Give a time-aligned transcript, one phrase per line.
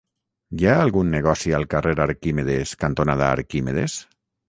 [0.61, 4.05] Hi ha algun negoci al carrer Arquímedes cantonada Arquímedes?